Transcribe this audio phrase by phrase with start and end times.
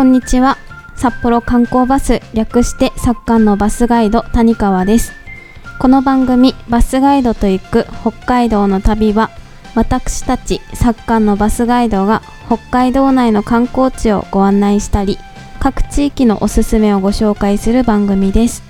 [0.00, 0.56] こんにちは。
[0.96, 5.12] 札幌観光バス略して作家のバスガイド谷川です。
[5.78, 9.28] この番組バスガイドと行く北海道の旅は
[9.74, 15.18] 私たち作家のバスガイドが北海道内の観光地をご案内したり
[15.58, 18.62] 各地域のおすすめをご紹介する番組です。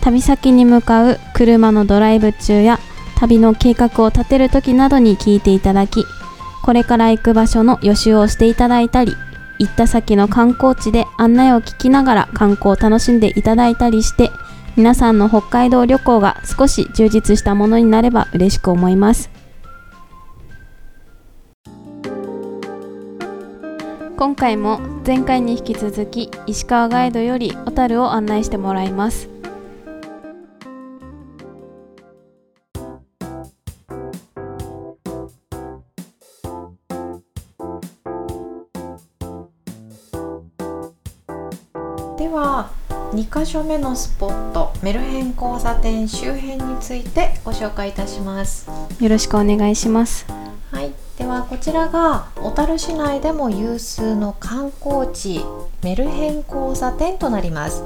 [0.00, 2.80] 旅先に向かう車のドライブ中や
[3.18, 6.06] 旅の計画を立てる時などに聞いていただき
[6.62, 9.14] これから行く場所の予習をしていただいたり
[9.58, 14.30] 行った先の観光地で案内を聞きながら観光を楽しんでいただいたりして
[14.76, 19.30] 皆さんの北海道旅行が少し充実したものになれば嬉しく思います。
[24.16, 29.35] 今回も前回に引き続き石川ガイドより小樽を案内してもらいます。
[43.16, 48.68] 2か所目のスポットメルヘン交差点周辺についてご紹介いたします。
[49.00, 50.26] よろしくお願いします。
[50.70, 50.92] はい。
[51.16, 55.40] ではこちらが小樽市内でも有数の観光地
[55.82, 57.82] メルヘン交差点となります。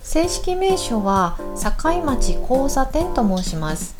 [0.00, 3.94] 正式名称は境町交差点と申します。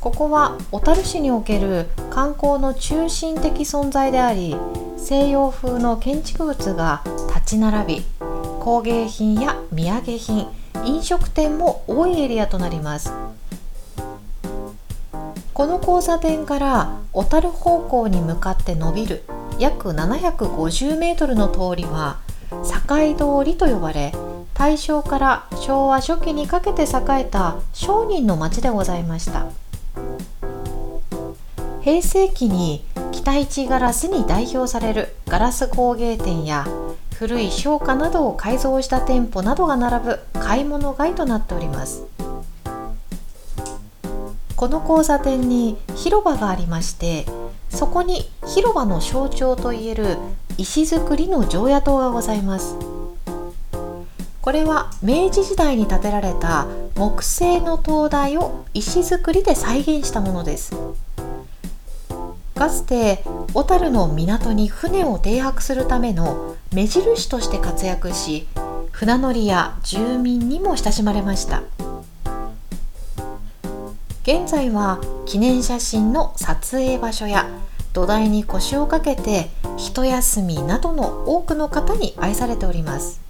[0.00, 4.56] ここは小樽市における観光の中心的存在であり
[4.96, 8.04] 西洋風の建築物が立ち並び
[8.62, 10.46] 工芸品や土産品
[10.84, 13.12] 飲食店も多いエリアとなります。
[15.52, 19.24] この交差点から小樽方向に向かって伸びる
[19.58, 24.12] 約750メートルの通りは境通りと呼ばれ
[24.54, 26.86] 大正から昭和初期にかけて栄
[27.22, 29.46] えた商人の町でございました。
[31.80, 36.64] 平成期に北一ガラスに代表されるガラス工芸店や
[37.18, 42.04] 古い商家などを改造した店舗などが並ぶ買い物街となっております。
[44.56, 47.26] この交差点に広場がありまして
[47.68, 50.18] そこに広場の象徴といえる
[50.56, 52.76] 石造りの常夜灯がございます。
[54.40, 60.76] これは明治時代に建てられた木製の灯台を石造りで再現したものです。
[62.54, 63.24] かつて
[63.54, 68.48] 小樽の港に船を停泊するための目印として活躍し
[68.90, 71.62] 船乗りや住民にも親しまれました。
[74.22, 77.46] 現在は記念写真の撮影場所や
[77.92, 83.20] 土台に腰をかけて一休みなどの多くの方に愛されております。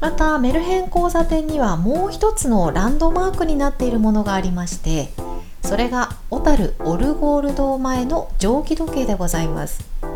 [0.00, 5.10] またメルヘン交差点にはもう一つのランドマークになっているものがありまして
[5.62, 10.09] それが小樽オルゴール堂前の蒸気時計でございます。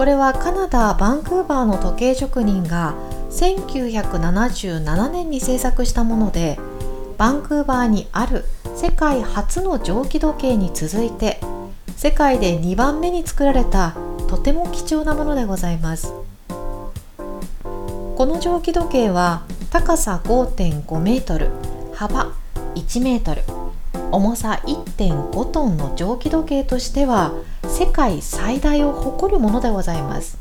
[0.00, 2.94] これはカナダ・バンクーバーの時計職人が
[3.28, 6.58] 1977年に制作したもので
[7.18, 11.38] バンクーバーにある世界初の蒸気時計に続いて
[11.98, 13.94] 世界で2番目に作られた
[14.26, 16.14] とても貴重なものでございます。
[17.62, 21.50] この蒸気時計は高さ5.5メートル
[21.92, 22.32] 幅
[22.74, 23.59] 1メートル
[24.12, 27.32] 重さ1.5トンの蒸気時計としては
[27.64, 30.36] 世界最大を誇るものでございます。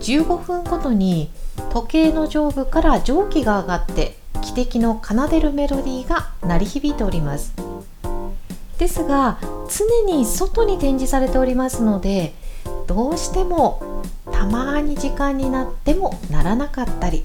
[0.00, 1.30] 15分ごとに
[1.70, 7.54] 時計の上部から蒸気が上がって汽笛の奏でるメロディーが鳴り響いております。
[8.78, 12.34] ですが常に外に展示されておりますので
[12.88, 14.02] どうしても
[14.32, 17.24] たまに時間になってもならなかったり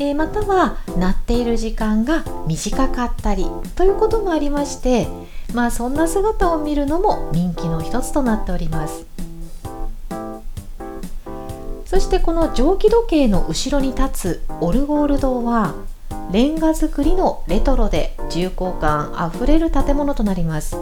[0.00, 5.08] えー、または鳴っている時間が短かったりということもありまして
[5.52, 9.06] まあそんな姿を見るのも人気の一つとなっております。
[11.86, 15.74] そしてこの蒸気時計の後ろに立つオルゴール堂は
[16.30, 20.76] レンガ造りのレトロで重厚感あふれる建物となります。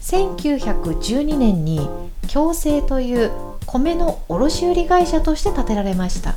[0.00, 1.90] 1912年に
[2.32, 3.30] 共生という
[3.66, 6.36] 米の卸売会社として建てられました。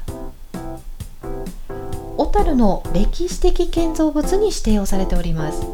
[2.29, 5.65] 樽の歴史的建造物に指定をされております。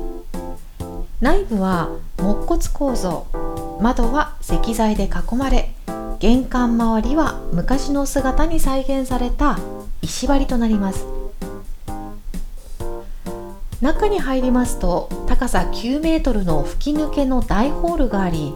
[1.21, 3.25] 内部は木骨構造
[3.79, 5.73] 窓は石材で囲まれ
[6.19, 9.59] 玄関周りは昔の姿に再現された
[10.01, 11.05] 石張りとなります。
[13.81, 18.53] 中に入りますと高さ9メートルの吹き抜けの大ホールがあり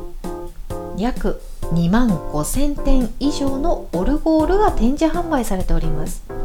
[0.97, 1.41] 約
[1.73, 6.38] 2万5000点以上のオルゴールが展示販売されております。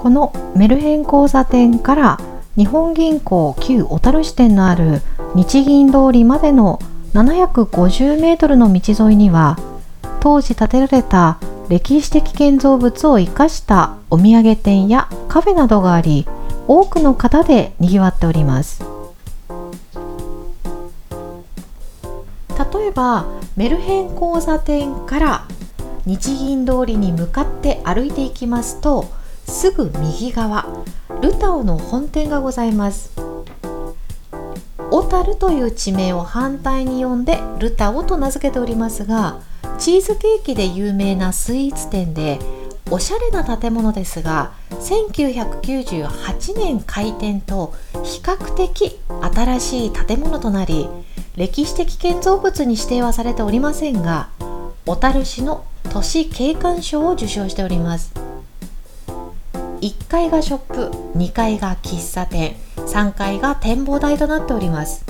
[0.00, 2.18] このメルヘン交差点から
[2.56, 5.02] 日本銀行旧小樽支店のある
[5.34, 6.78] 日銀通りまでの
[7.12, 9.58] 750メートルの道沿いには
[10.20, 11.38] 当時建てられた
[11.68, 16.26] 歴史的建造物を生かしたお土産店やカフェなどがあり
[16.66, 18.82] 多くの方でにぎわっております。
[22.72, 25.46] 例えばメルヘン交差点から
[26.06, 29.19] 日銀通りに向かって歩いていきますと
[29.50, 30.64] すぐ右側
[31.20, 33.12] ルタオの本店がございます。
[34.90, 39.40] 小樽という地名を反対に呼んでルタオと名付けておりますが
[39.78, 42.40] チーズケーキで有名なスイーツ店で
[42.90, 50.88] おしゃれな建物ですが1998年開店と比較的新しい建物となり
[51.36, 54.30] 歴史的建造物に指定はされておりませんが
[54.86, 58.29] 小樽市の都市景観賞を受賞しております。
[59.80, 65.04] 1階がショップ2階が喫茶店3階が展望台となっております。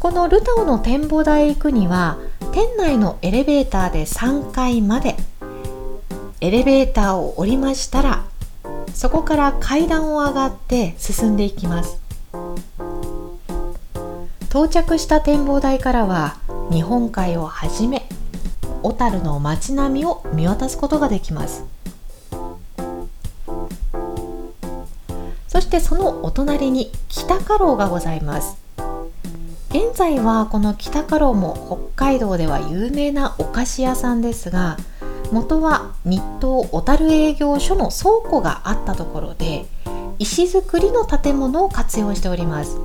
[0.00, 2.18] このルタオの展望台へ行くには
[2.52, 5.16] 店内のエレベーターで3階まで
[6.40, 8.24] エレベーターを降りましたら
[8.92, 11.98] そこから階段を上がって進んでいきます。
[14.50, 16.36] 到着した展望台からは
[16.70, 18.08] 日本海をはじめ
[18.82, 21.64] 小樽の街並みを見渡すことができます。
[25.74, 28.56] してそのお隣に北家老がございます。
[29.70, 34.76] 現在はこの北家老も北海道では有名なお菓子屋さんですが
[35.32, 39.66] 元は日東小樽営業所の倉庫があったところで
[40.20, 42.78] 石造りの建物を活用しております。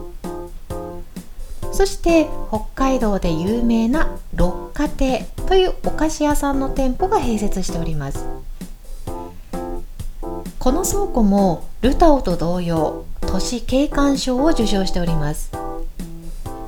[1.72, 8.26] そして北海道で有名な六花亭というお菓子屋さんの店舗が併設しております。
[10.60, 15.52] この倉庫もルタオと同様都市景観賞を受賞しております。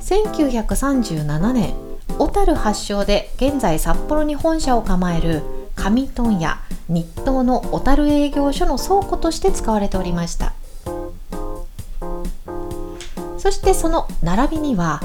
[0.00, 1.74] 1937年
[2.18, 5.42] 小樽発祥で現在札幌に本社を構える
[5.76, 6.58] 上問屋
[6.88, 10.54] 日東の小樽営業所の倉庫として使われておりました。
[13.36, 15.02] そしてその並びには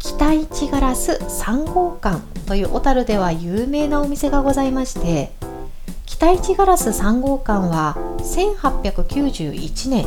[0.00, 5.30] 北市ガラス3号館という小樽では有名なお店がございまして
[6.06, 10.06] 北市ガラス3号館は1891年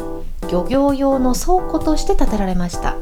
[0.51, 2.97] 漁業用の倉庫として建てられました。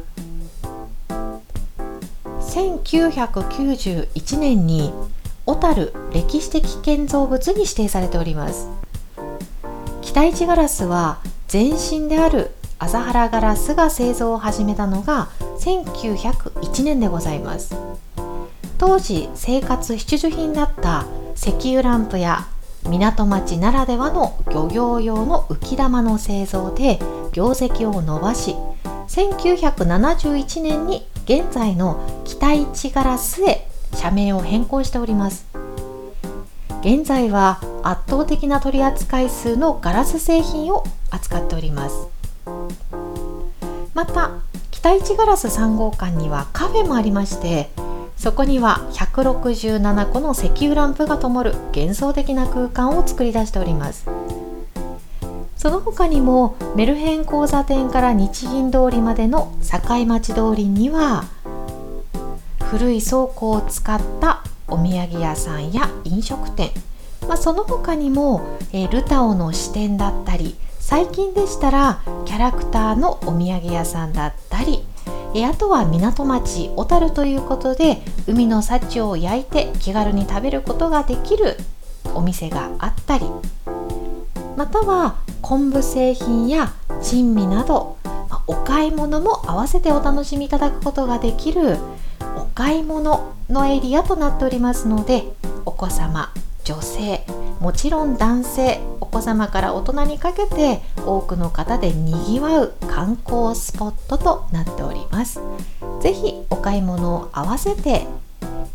[2.40, 4.94] 1991年に
[5.46, 8.68] 小樽歴史的建造物に指定されております。
[10.02, 11.20] 北市ガラスは
[11.52, 15.30] 前身である朝原ガラスが製造を始めたのが
[15.60, 17.76] 1901年でございます。
[18.78, 21.06] 当時生活必需品だった
[21.36, 22.48] 石油ランプや
[22.88, 27.00] 港町ならではの漁業用の浮き玉の製造で
[27.34, 28.56] 業績を伸ばし
[29.08, 35.48] 1971年に現在の北市ガラスへ社名を変更しております。
[36.82, 42.08] 現在は圧倒的な取扱い数のガラス製品を扱っております。
[43.94, 44.32] また
[44.72, 47.70] 北市ガラス3号館にはカフェもありまして
[48.18, 54.08] そこには167個の石油ランプが灯る幻想的な空間を作り出しております。
[55.58, 61.26] その他にもメルヘン交差点から日銀通りまでの境町通りには
[62.70, 66.72] 古い倉庫を使ったお土産屋さんや飲食店、
[67.28, 74.86] まあ、その他にも、えー、ルタオの支店だったり最近でしたらキャラクターのお土産屋さんだったり
[75.36, 81.58] えあとは港町小樽ということで海の幸を焼いて気軽に食べることができる
[82.14, 83.26] お店があったり。
[84.58, 87.98] または昆布製品や珍味など
[88.48, 91.78] お買い物も合わせてお楽しみいただくことができる
[92.36, 95.26] お買い物のエリアとなっておりますので
[95.64, 97.24] お子様女性
[97.60, 105.42] もちろん男性お子様から大人にかけて多くの方でにぎわう観光スポットとなっております。
[106.02, 108.06] 是非お買い物を合わせて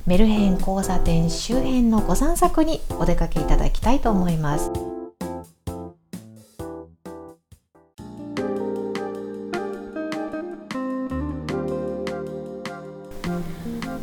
[0.07, 4.71] メルヘン交差点周辺のご散策にお出かけいただきたいと思います。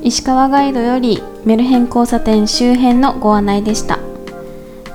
[0.02, 4.09] 石川ガイドよりメルヘン交差点周辺のご案内でした。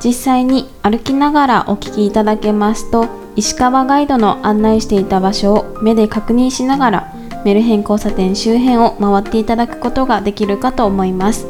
[0.05, 7.15] 実際に歩きながらお聞きいただけますと石川ガイドの案内していた場所を目で確認しながら
[7.47, 11.47] メルヘン交差点周辺を回っていただくことができるかと思います。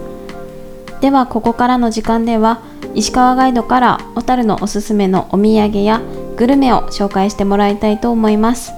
[1.00, 2.62] ではここからの時間では
[2.94, 6.00] 石川ガイドから小樽のおすすめのお土産や
[6.36, 8.72] グルメを紹介してもらいたいと思います。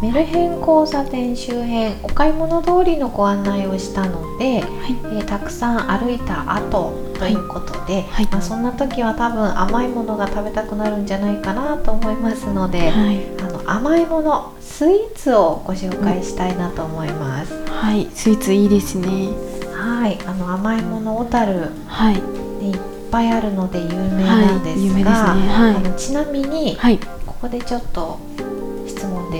[0.00, 8.26] メルヘン交差点周辺お買い物通りのご案内をしたので、えーたくさん歩いた後ということで、はい。
[8.32, 17.52] まあ、そんな時は多分甘いものが食べたくなるんじゃないかなと思いますので、はい、あの甘いものスイーツをご紹介したいなと思います。
[17.66, 19.28] はい、スイーツいいですね。
[19.74, 22.78] はい、あの甘いもの小樽はい、ねいっ
[23.12, 25.48] ぱいあるので有名なんですが、ね。
[25.48, 25.76] はい。
[25.76, 28.18] あのちなみに、はい、ここでちょっと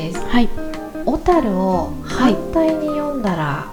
[0.01, 0.21] です。
[0.27, 0.49] はい、
[1.05, 2.35] 小樽をはい。
[2.35, 3.67] 反対に読んだら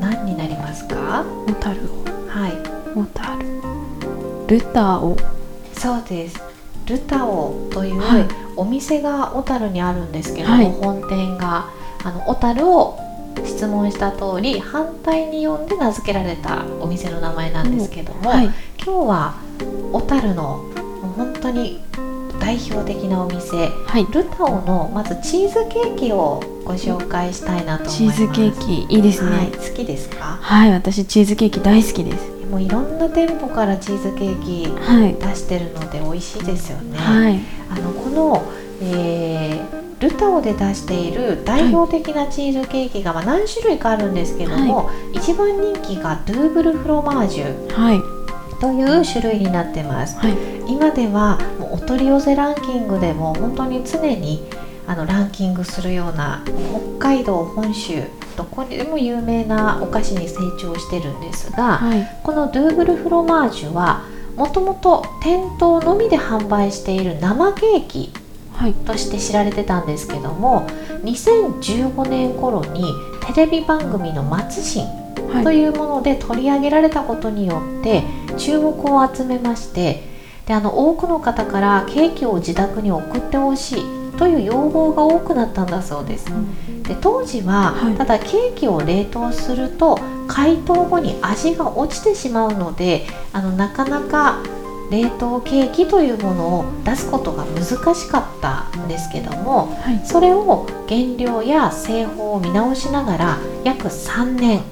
[0.00, 1.24] 何になりますか？
[1.46, 2.52] 小樽を、はい、
[2.94, 5.16] 小樽、ルタオ、
[5.74, 6.40] そうです。
[6.86, 8.24] ルタオというはい。
[8.56, 10.66] お店が小樽にあるんですけども、はい。
[10.72, 11.68] 本店が
[12.02, 12.98] あの小樽を
[13.44, 19.34] 質問した通り反対に読んで名付けられたお店の名前なんですけども、はい、今日は
[19.92, 20.64] 小樽の
[21.02, 21.80] もう本当に
[22.48, 28.22] 代表的なお店はい、ルタオのまずチーズケーキをご紹介したいなと思いチます。
[28.22, 29.36] ーズケーキいいですね。
[29.36, 30.38] はい、好きですか？
[30.40, 32.30] はい、私チーズケーキ大好きです。
[32.50, 37.38] もういろんな店舗からチーズケーキはい、出してるので美味しいですよね、はい、
[37.68, 38.42] あのこの、
[38.80, 47.72] えールタオで出している代表的なチーズケーキが、まあ、何種類かあるんですけども、一番人気がドゥーブルフロマージュ。
[47.72, 48.00] はい、
[48.60, 50.18] という種類になってます。
[50.18, 50.36] はい、
[50.66, 54.44] 今ではもうお取り寄せランキングでも本当に常に
[54.86, 56.42] あのランキングするような
[56.98, 58.02] 北海道本州
[58.36, 64.04] どこにでも有名なお菓子に成長してるんですが、はい、このドゥーブルフロマージュは
[64.36, 68.12] もともと店頭のみで販売している生ケーキ
[68.58, 70.66] はい、として知られてたんですけども
[71.04, 72.92] 2015年頃に
[73.32, 74.84] テレビ番組の「松新」
[75.30, 78.02] はい、というもので取り上げられたことによって
[78.38, 80.02] 注目を集めまして
[80.46, 86.26] であの多くの方からケーキを自宅に送ってほしいという要望が多くなったんだそうです。
[86.82, 87.94] で当時は、はい。
[87.94, 94.42] ただケーキを冷凍すると解凍後に味が落ちてしまうのであのなかなか
[94.90, 104.62] 冷凍ケーキというものを出すことが難しかったんですけどもはい、それを原料や製法を見直しながら約3年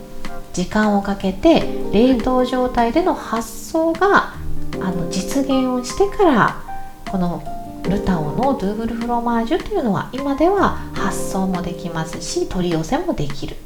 [0.57, 4.33] 時間をかけて冷凍状態での発送が
[4.81, 6.63] あの実現をしてから
[7.11, 7.43] この
[7.83, 13.57] ルタオのドゥーブルフロマージュというのは今では発送もできますし取り寄せもできる。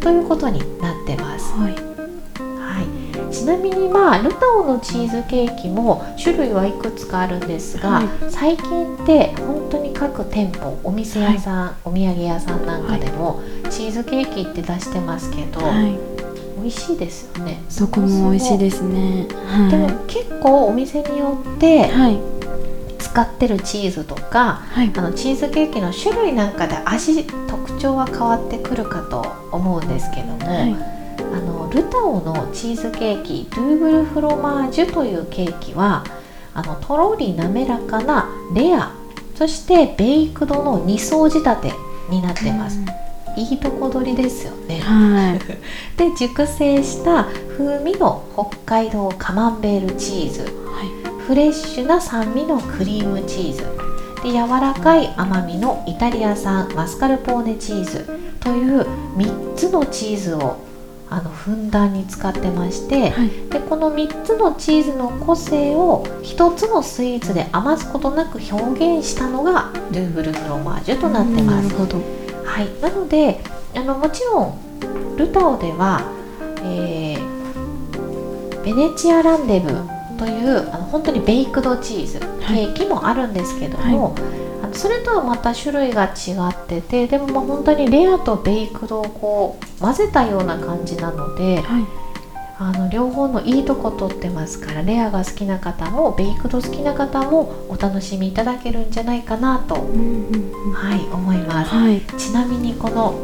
[0.00, 1.52] ということになってます。
[1.52, 2.82] はい、は
[3.30, 8.08] い、ちなみにまあルタオのチーズケーキも種類はいくつかあるんですが、はい。
[8.28, 13.40] 最近って本当に各店舗お店屋さん、お土産屋さんなんかでも、
[13.70, 16.19] チーズケーキって出してますけど、はい、
[16.60, 17.62] 美味しいですよね。
[17.78, 19.26] どこも美味しいですね。
[19.70, 22.20] でもは結構お店によってい、はい、
[22.98, 30.74] 使ってるチーズとかはい、あのチーズケーキの種類なんかで味特徴は変わってくるかと思うんですけども、はい、
[31.32, 36.04] あのルタオのチーズケーキドゥーブルフロマージュというケーキは
[36.54, 38.92] あのとろり滑らかなレア
[39.34, 41.72] そしてベイクドの2層仕立て
[42.10, 42.78] になってます、
[43.36, 44.80] いいとこ取りですよね。
[44.80, 45.38] はい、
[45.96, 50.40] で熟成した風味の北海道カマンベールチーズ。
[50.42, 53.90] はい、フレッシュな酸味のクリームチーズ。
[54.22, 58.06] で柔らかい甘みのイタリア産マスカルポーネチーズ
[58.40, 60.58] という3つのチーズを
[61.10, 71.76] あのふんだんに使ってまして、はい、でこの3つのチーズの個性を1つのスイーツで余すことなく表現したのがドゥーブルフロマージュとなってますなる。
[71.76, 71.98] ほど。
[72.44, 73.40] はい、なので
[73.74, 76.02] あのもちろんルタオでは、
[76.64, 77.40] えー
[78.64, 79.70] ベネチアランデブ
[80.18, 84.39] というあの本当にベイクドチーズ、はいケーキもあるんですけども、あの
[84.72, 91.84] それとはまた種類が違っててでもまあ本当にレアとベイクドをこう混ぜたような感じなのではい、
[92.58, 101.70] あの両方のいいとこ取ってますからレアが好きな方もベイクド好きな方もお楽しみいただけるんじゃないかなと、はい、思います。
[101.74, 103.14] はい、ちなみにこの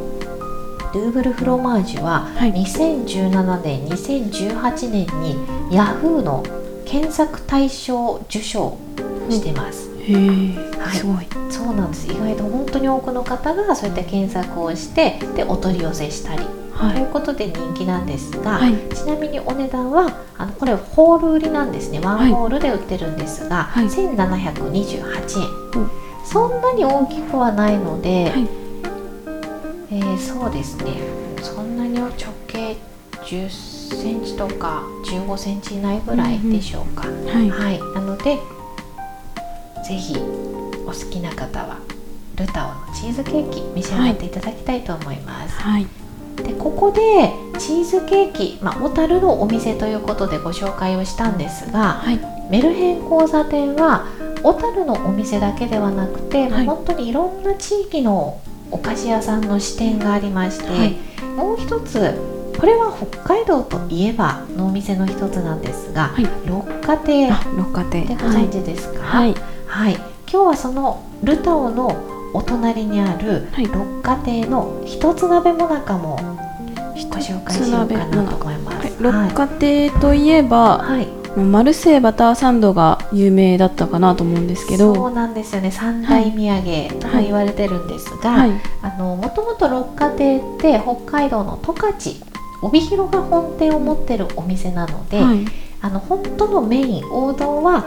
[0.94, 5.36] ドゥーブルフロマージュははい、2017年2018年に
[5.70, 6.42] ヤフーの
[6.86, 8.78] 検索対象受賞
[9.28, 10.16] してます、へえ、
[10.78, 10.96] はい。
[10.96, 11.35] すごい。
[11.50, 12.06] そうなんです。
[12.06, 16.44] 意外と本当に多くの方がそういった検索をしてでお取り寄せしたり。
[16.72, 18.74] はということで人気なんですが、はい。
[18.94, 22.00] ちなみにお値段はあのこれホール売りなんですね。
[22.00, 22.30] ワはい。
[22.30, 23.86] ンホールで売ってるんですが、はい。
[23.86, 25.90] 1728円、うん。
[26.24, 28.48] そんなに大きくはないので、はい。
[29.90, 30.94] えーそうですね。
[31.40, 32.10] そんなに直
[32.48, 32.76] 径
[33.24, 37.80] 10センチとか15センチ以内ぐらいでしょうか、はい、はい。
[37.94, 38.38] なので
[39.86, 40.14] ぜひ
[40.86, 41.78] お好きな方は
[42.36, 45.86] ルタオのチーズケーキ召し上がっていただきたいと思います、はい。
[46.36, 52.20] でここでチーズケーキ、まあ、小樽のお店ということでご紹介をしたんですが、はい。
[52.50, 54.06] メルヘン交差点は
[54.42, 56.66] 小樽のお店だけではなくて、はい。
[56.66, 58.40] 本当にいろんな地域の
[58.70, 60.96] お菓子屋さんの支店がありまして、はい。
[61.36, 62.14] もう一つ
[62.58, 66.26] これは北海道といえばのお店の一つなんですが、はい。
[66.46, 67.30] 六花亭。
[67.30, 68.02] あ六花亭。
[68.02, 69.34] でご存知ですか、はい。
[69.66, 71.96] はい、今日はそのルタオの
[72.34, 73.66] お隣にあるはい。
[73.66, 78.76] 六花亭の一つ鍋もなかもご紹介しようかなと思います。
[78.78, 78.92] はい。
[79.00, 81.06] 六花亭といえば、はい、
[81.40, 84.94] マルセイバターサンドが有名だったかなと思うんですけど。
[84.94, 85.70] そうなんですよね。
[85.70, 88.50] 三大土産とも言われてるんですが、はい。
[88.82, 92.14] あのもともと六花亭って北海道の十勝
[92.62, 95.44] 帯広が本店を持ってるお店なので、はい。
[95.80, 97.84] あの本当のメイン王道は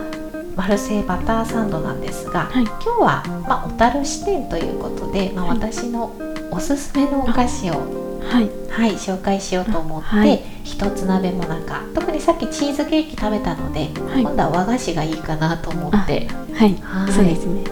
[0.60, 2.66] マルセイバターサンドなんですが、はい。
[2.66, 5.58] 今日は、まあ、小樽支店ということで、まあ、はい。
[5.58, 6.12] 私の
[6.52, 7.76] おすすめのお菓子を、
[8.20, 8.50] はい。
[8.70, 10.44] はい、紹介しようと思って、はい。
[10.66, 14.22] 一つ鍋もなか特にさっきチーズケーキ食べたので、はい。
[14.22, 16.28] 今度は和菓子がいいかなと思って。
[16.54, 16.76] はい。
[16.82, 17.12] はい。
[17.14, 17.64] そうですね。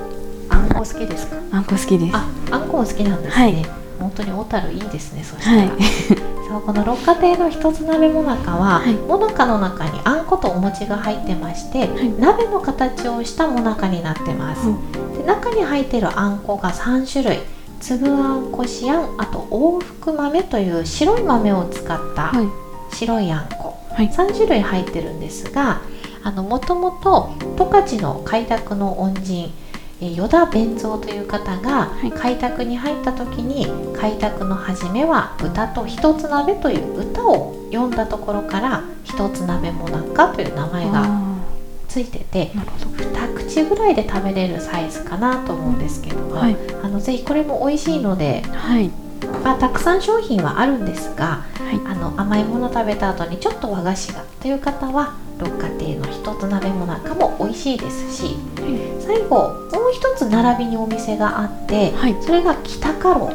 [0.49, 1.35] あんこ好きですか？
[1.51, 2.15] あんこ好きです。
[2.15, 3.65] ああんこも好きなんですね、はい。
[3.99, 8.93] 本当に小樽いいですねそしたら、はいそうこの六花亭の一つ鍋もなかは、はい。
[8.93, 12.19] もなかの中にあんことお餅が入ってまして、い。
[12.19, 14.65] 鍋の形をしたもなかになってます、
[15.17, 17.39] で中に入ってるあんこが3種類。
[17.79, 22.95] 粒あんこしあんあと往復豆という白い豆を使ったはい。
[22.95, 24.09] 白いあんこ、はい。
[24.09, 25.81] 3種類入ってるんですが
[26.23, 29.66] あのもともと十勝の開拓の恩人えー
[29.99, 32.11] 依田弁蔵という方がはい。
[32.11, 41.27] 開拓に入った時に開拓の初めは歌と一つ鍋という歌を読んだところから一つ鍋もなかという名前があ
[41.87, 42.85] ついててーなるほど。
[43.03, 46.57] 二口ぐらいで食べれるサイズかなと思うんですけども、はい。
[46.83, 48.91] あのぜひこれも美味しいので、はい。
[49.43, 51.81] まあ、たくさん商品はあるんですがはい。
[51.85, 58.35] あの甘いもの食べた後にちょっと和菓子がという方は六花亭の一つ鍋もなかも美味しいですし
[58.99, 62.15] 最後もう一つ並びにお店があって、はい。
[62.21, 63.31] それが北家老、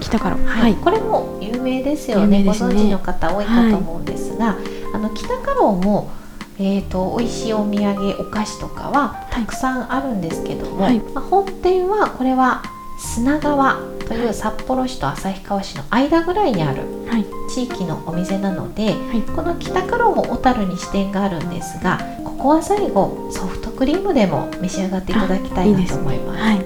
[0.00, 0.44] 北からはい。
[0.44, 0.74] はい。
[0.74, 2.44] これも有名ですよ有ねね。
[2.44, 4.56] ご存知の方多いかと思うんですが、
[4.92, 6.10] あの北家老も、
[6.58, 10.98] えー、と美味しいお土産お菓子とかはたくさんあるんですけども、はい。
[10.98, 12.62] まあ、本店はこれは
[12.98, 17.26] 砂川という札幌市と旭川市の間ぐらいにあるはい。
[17.50, 19.22] 地域のお店なので、はい。
[19.22, 26.42] この北家老も小樽に支店があるんですがここは最後ソフトクリームでも召し上がっていただきたいなと思います。
[26.42, 26.64] はい。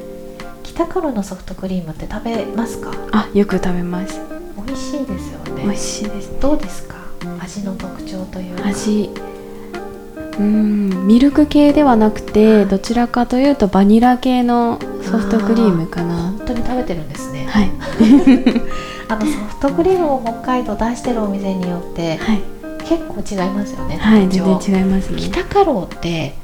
[0.62, 2.92] 北家老のソフトクリームって食べますか？
[3.12, 4.20] あよく食べます。
[4.66, 6.38] 美味しいですよ美味ねしいです。
[6.40, 6.96] どうですか？
[7.40, 8.68] 味の特徴というか。
[8.68, 9.10] 味。
[10.14, 14.78] うーんミルク系ではなくてどちらかというとバニラ系の
[15.10, 16.14] ソフトクリームかな。
[16.14, 17.70] 本当に食べてるんですね、はい。
[19.08, 22.42] あのソフトクリームを北海道出してるお店によってはい。
[22.84, 25.20] 結構違いますよね、はい全然違いますね。
[25.20, 26.34] 北家老って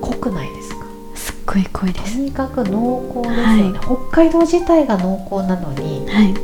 [0.00, 0.86] 濃くないですか？
[1.14, 2.16] すっごい濃いです。
[2.16, 3.78] とにかく濃厚ですよね、
[4.10, 6.34] 北海道自体が濃厚なのにはい。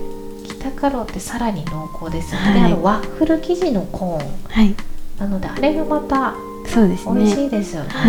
[0.61, 2.55] 北家老ってさらに濃厚ですよね、はい。
[2.55, 4.29] であのワッフル生地のコーン。
[4.49, 4.75] はい。
[5.19, 6.35] なのであれがまた
[6.67, 7.89] そうです美味しねいですよね。
[7.91, 8.05] は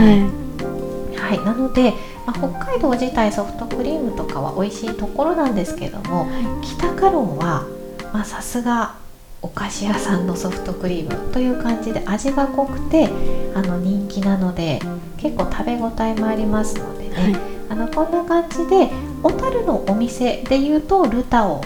[1.29, 1.93] はい、なので、
[2.25, 6.27] まあ、北海道自体ソフトクリームとかは美味しいところなんですけども
[6.63, 7.67] 北家老は
[8.11, 8.95] まあさすが
[9.41, 13.09] お菓子屋さんのソフトクリームという感じで味が濃くて
[13.53, 14.79] あの人気なので
[15.17, 17.35] 結構食べ応えもありますのでね、はい。
[17.69, 18.89] あのこんな感じで
[19.21, 21.61] 小樽のお店でいうとルタオ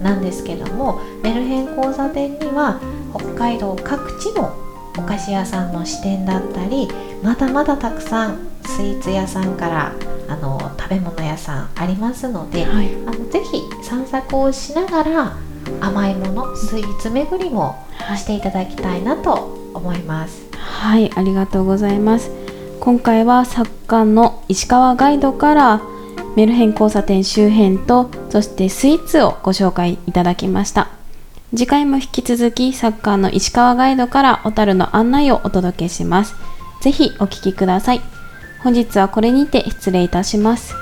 [0.00, 2.80] なんですけどもメルヘン交差点には
[3.14, 4.56] 北海道各地の
[4.96, 6.88] お菓子屋さんの支店だったり
[7.22, 9.92] まだまだたくさんスイーツ屋さんから
[10.28, 15.36] あの食べ物屋さんありますので、はいあのぜひ散策をしながら
[15.80, 17.76] 甘いものスイーツ巡りも
[18.16, 19.34] していただきたいなと
[19.74, 20.46] 思います。
[20.56, 22.30] はい、ありがとうございます。
[22.80, 25.82] 今回は作家の石川ガイドから
[26.36, 30.88] メルヘン交差点周辺とそしてスイーツをご紹介いただきました。
[31.50, 36.34] 次回も引き続き作家の石川ガイドから小樽の案内をお届けします。
[36.80, 38.15] ぜひお聞きください。
[38.58, 40.74] 本日はこれにて失礼いたします。